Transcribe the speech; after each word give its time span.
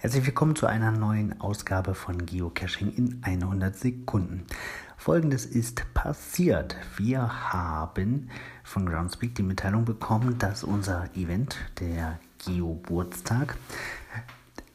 Herzlich 0.00 0.26
willkommen 0.26 0.54
zu 0.54 0.68
einer 0.68 0.92
neuen 0.92 1.40
Ausgabe 1.40 1.92
von 1.92 2.24
Geocaching 2.24 2.92
in 2.92 3.18
100 3.20 3.74
Sekunden. 3.74 4.46
Folgendes 4.96 5.44
ist 5.44 5.92
passiert. 5.92 6.76
Wir 6.96 7.52
haben 7.52 8.30
von 8.62 8.86
Groundspeak 8.86 9.34
die 9.34 9.42
Mitteilung 9.42 9.84
bekommen, 9.84 10.38
dass 10.38 10.62
unser 10.62 11.10
Event, 11.16 11.56
der 11.80 12.20
Geoburtstag, 12.38 13.56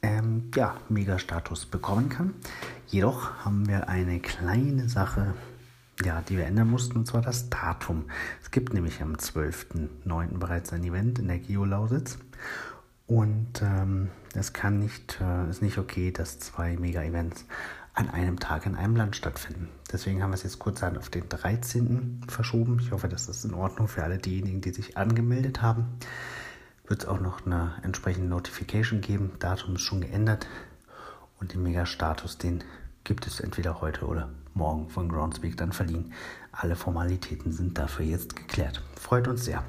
ähm, 0.01 0.51
ja, 0.55 0.75
Mega-Status 0.89 1.67
bekommen 1.67 2.09
kann. 2.09 2.33
Jedoch 2.87 3.45
haben 3.45 3.65
wir 3.69 3.87
eine 3.87 4.19
kleine 4.19 4.89
Sache, 4.89 5.35
ja, 6.03 6.19
die 6.19 6.35
wir 6.35 6.47
ändern 6.47 6.69
mussten, 6.69 6.97
und 6.97 7.07
zwar 7.07 7.21
das 7.21 7.49
Datum. 7.49 8.09
Es 8.41 8.51
gibt 8.51 8.73
nämlich 8.73 9.01
am 9.01 9.13
12.09. 9.13 10.37
bereits 10.37 10.73
ein 10.73 10.83
Event 10.83 11.17
in 11.17 11.29
der 11.29 11.39
Geo-Lausitz. 11.39 12.17
Und 13.05 13.61
ähm, 13.61 14.09
es 14.33 14.53
kann 14.53 14.79
nicht, 14.79 15.19
äh, 15.21 15.49
ist 15.49 15.61
nicht 15.61 15.77
okay, 15.77 16.11
dass 16.11 16.39
zwei 16.39 16.77
Mega-Events 16.77 17.45
an 17.93 18.09
einem 18.09 18.39
Tag 18.39 18.65
in 18.65 18.75
einem 18.75 18.95
Land 18.95 19.15
stattfinden. 19.15 19.69
Deswegen 19.91 20.23
haben 20.23 20.31
wir 20.31 20.35
es 20.35 20.43
jetzt 20.43 20.59
kurz 20.59 20.81
auf 20.81 21.09
den 21.09 21.29
13. 21.29 22.21
verschoben. 22.27 22.79
Ich 22.79 22.91
hoffe, 22.91 23.07
das 23.07 23.27
in 23.45 23.53
Ordnung 23.53 23.87
für 23.87 24.03
alle 24.03 24.17
diejenigen, 24.17 24.61
die 24.61 24.71
sich 24.71 24.97
angemeldet 24.97 25.61
haben. 25.61 25.85
Wird 26.87 27.03
es 27.03 27.07
auch 27.07 27.19
noch 27.19 27.45
eine 27.45 27.73
entsprechende 27.83 28.27
Notification 28.27 29.01
geben. 29.01 29.33
Datum 29.39 29.75
ist 29.75 29.81
schon 29.81 30.01
geändert. 30.01 30.47
Und 31.39 31.53
den 31.53 31.61
Mega-Status, 31.61 32.39
den 32.39 32.63
gibt 33.03 33.27
es 33.27 33.39
entweder 33.39 33.81
heute 33.81 34.05
oder 34.05 34.29
morgen 34.53 34.89
von 34.89 35.09
Groundspeak 35.09 35.57
dann 35.57 35.71
verliehen. 35.71 36.13
Alle 36.51 36.75
Formalitäten 36.75 37.51
sind 37.51 37.77
dafür 37.77 38.05
jetzt 38.05 38.35
geklärt. 38.35 38.81
Freut 38.99 39.27
uns 39.27 39.45
sehr. 39.45 39.63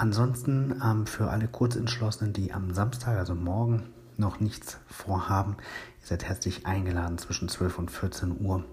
Ansonsten 0.00 0.80
ähm, 0.82 1.06
für 1.06 1.28
alle 1.28 1.46
Kurzentschlossenen, 1.46 2.32
die 2.32 2.54
am 2.54 2.72
Samstag, 2.72 3.18
also 3.18 3.34
morgen, 3.34 3.90
noch 4.16 4.40
nichts 4.40 4.78
vorhaben, 4.86 5.58
ihr 6.00 6.06
seid 6.06 6.24
herzlich 6.24 6.64
eingeladen, 6.64 7.18
zwischen 7.18 7.50
12 7.50 7.78
und 7.78 7.90
14 7.90 8.40
Uhr 8.40 8.64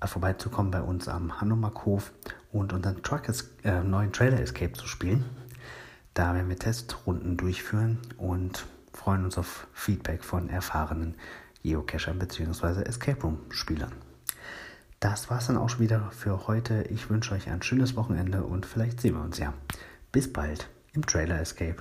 äh, 0.00 0.08
vorbeizukommen 0.08 0.72
bei 0.72 0.82
uns 0.82 1.06
am 1.06 1.40
Hanomaghof 1.40 2.10
und 2.50 2.72
unseren 2.72 3.00
Truck 3.04 3.28
äh, 3.62 3.84
neuen 3.84 4.12
Trailer 4.12 4.40
Escape 4.40 4.72
zu 4.72 4.88
spielen. 4.88 5.24
Da 6.14 6.34
werden 6.34 6.48
wir 6.48 6.58
Testrunden 6.58 7.36
durchführen 7.36 7.98
und 8.16 8.66
freuen 8.92 9.24
uns 9.24 9.38
auf 9.38 9.68
Feedback 9.72 10.24
von 10.24 10.48
erfahrenen 10.48 11.14
Geocachern 11.62 12.18
bzw. 12.18 12.82
Escape 12.82 13.22
Room 13.22 13.38
Spielern. 13.50 13.92
Das 14.98 15.30
war 15.30 15.38
es 15.38 15.46
dann 15.46 15.58
auch 15.58 15.68
schon 15.68 15.82
wieder 15.82 16.10
für 16.10 16.48
heute. 16.48 16.82
Ich 16.90 17.08
wünsche 17.08 17.34
euch 17.36 17.48
ein 17.50 17.62
schönes 17.62 17.94
Wochenende 17.94 18.42
und 18.42 18.66
vielleicht 18.66 19.00
sehen 19.00 19.14
wir 19.14 19.22
uns 19.22 19.38
ja. 19.38 19.54
Bis 20.16 20.32
bald 20.32 20.66
im 20.94 21.04
Trailer 21.04 21.42
Escape. 21.42 21.76